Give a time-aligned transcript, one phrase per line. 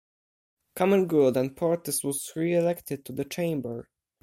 [0.75, 3.87] Common Good and Portas was re-elected to the Chamber.